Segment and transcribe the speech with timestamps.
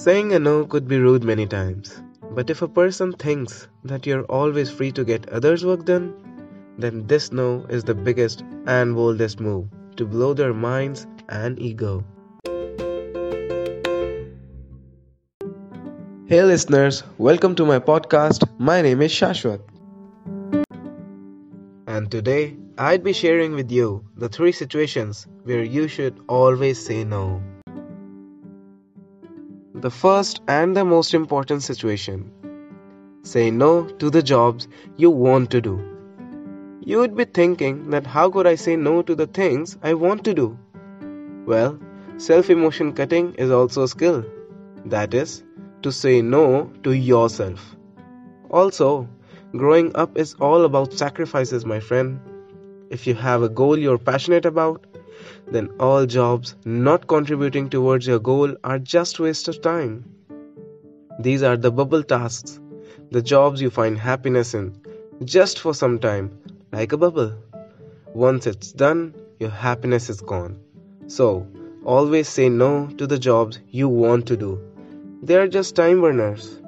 [0.00, 4.24] Saying a no could be rude many times, but if a person thinks that you're
[4.36, 6.14] always free to get others' work done,
[6.78, 12.02] then this no is the biggest and boldest move to blow their minds and ego.
[16.24, 18.48] Hey listeners, welcome to my podcast.
[18.58, 19.60] My name is Shashwat.
[21.86, 27.04] And today I'd be sharing with you the three situations where you should always say
[27.04, 27.42] no.
[29.82, 32.30] The first and the most important situation
[33.22, 35.74] say no to the jobs you want to do.
[36.80, 40.22] You would be thinking that how could I say no to the things I want
[40.24, 40.58] to do?
[41.46, 41.78] Well,
[42.18, 44.22] self emotion cutting is also a skill.
[44.84, 45.42] That is,
[45.80, 47.74] to say no to yourself.
[48.50, 49.08] Also,
[49.56, 52.20] growing up is all about sacrifices, my friend.
[52.90, 54.84] If you have a goal you're passionate about,
[55.46, 60.04] then all jobs not contributing towards your goal are just waste of time.
[61.18, 62.60] These are the bubble tasks,
[63.10, 64.80] the jobs you find happiness in,
[65.24, 66.38] just for some time,
[66.72, 67.34] like a bubble.
[68.14, 70.58] Once it's done, your happiness is gone.
[71.06, 71.46] So,
[71.84, 74.70] always say no to the jobs you want to do
[75.22, 76.58] they are just time burners.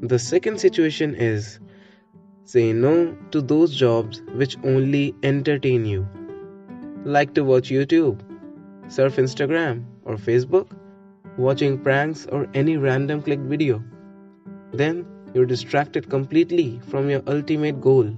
[0.00, 1.58] The second situation is
[2.44, 6.06] say no to those jobs which only entertain you.
[7.04, 8.20] Like to watch YouTube,
[8.88, 10.68] surf Instagram or Facebook,
[11.36, 13.82] watching pranks or any random click video.
[14.72, 18.16] Then you're distracted completely from your ultimate goal.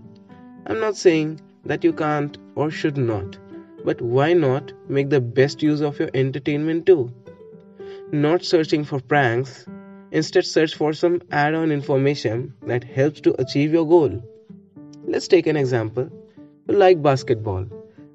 [0.67, 3.39] I'm not saying that you can't or should not
[3.87, 7.09] but why not make the best use of your entertainment too?
[8.11, 9.65] Not searching for pranks,
[10.11, 14.23] instead, search for some add on information that helps to achieve your goal.
[15.05, 16.09] Let's take an example.
[16.69, 17.67] You like basketball,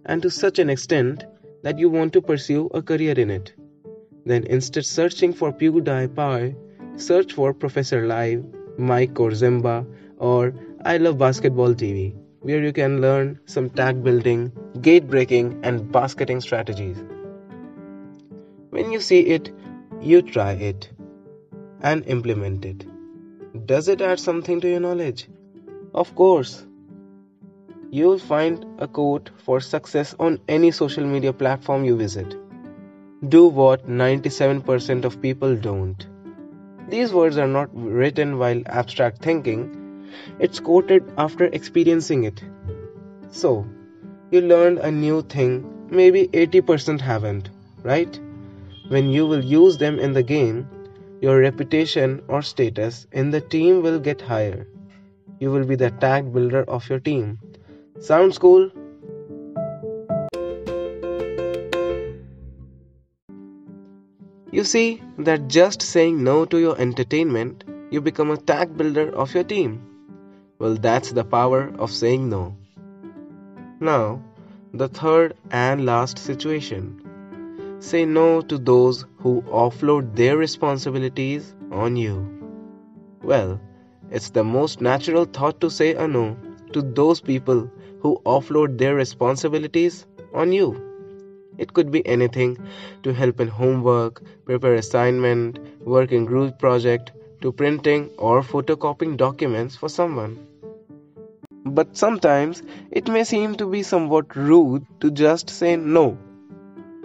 [0.05, 1.25] and to such an extent
[1.63, 3.53] that you want to pursue a career in it.
[4.25, 6.55] Then, instead searching for PewDiePie,
[6.95, 8.43] search for Professor Live,
[8.77, 9.85] Mike Korzemba,
[10.17, 10.53] or
[10.85, 14.51] I Love Basketball TV where you can learn some tag building,
[14.81, 16.97] gate breaking, and basketing strategies.
[18.71, 19.51] When you see it,
[20.01, 20.89] you try it
[21.81, 22.85] and implement it.
[23.65, 25.27] Does it add something to your knowledge?
[25.93, 26.65] Of course.
[27.89, 32.35] You'll find a quote for success on any social media platform you visit.
[33.27, 36.07] Do what 97% of people don't.
[36.87, 39.77] These words are not written while abstract thinking,
[40.39, 42.43] it's quoted after experiencing it.
[43.29, 43.65] So,
[44.31, 47.49] you learned a new thing, maybe 80% haven't,
[47.83, 48.19] right?
[48.87, 50.67] When you will use them in the game,
[51.21, 54.67] your reputation or status in the team will get higher.
[55.39, 57.39] You will be the tag builder of your team.
[57.99, 58.71] Sounds cool?
[64.51, 69.35] You see that just saying no to your entertainment, you become a tag builder of
[69.35, 69.81] your team.
[70.57, 72.55] Well, that's the power of saying no.
[73.79, 74.23] Now,
[74.73, 77.10] the third and last situation.
[77.81, 82.15] Say no to those who offload their responsibilities on you.
[83.23, 83.59] Well,
[84.11, 86.37] it's the most natural thought to say a no
[86.73, 87.71] to those people
[88.01, 90.67] who offload their responsibilities on you.
[91.57, 92.59] It could be anything
[93.01, 99.75] to help in homework, prepare assignment, work in group project, to printing or photocopying documents
[99.75, 100.37] for someone.
[101.65, 106.19] But sometimes it may seem to be somewhat rude to just say no,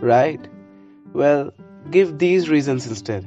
[0.01, 0.47] right?
[1.17, 1.55] Well,
[1.91, 3.25] give these reasons instead.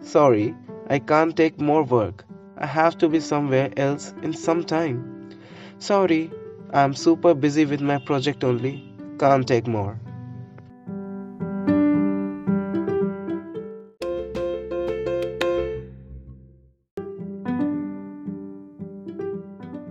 [0.00, 0.54] Sorry,
[0.88, 2.24] I can't take more work.
[2.56, 5.28] I have to be somewhere else in some time.
[5.78, 6.30] Sorry,
[6.72, 8.90] I'm super busy with my project only.
[9.18, 10.00] Can't take more.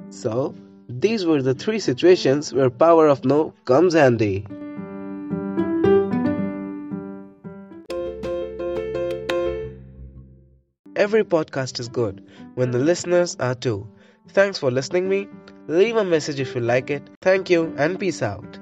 [0.10, 0.56] So,
[0.90, 4.48] these were the three situations where power of no comes handy.
[11.04, 12.24] Every podcast is good
[12.56, 13.88] when the listeners are too.
[14.30, 15.28] Thanks for listening me.
[15.68, 17.04] Leave a message if you like it.
[17.22, 18.53] Thank you and peace out.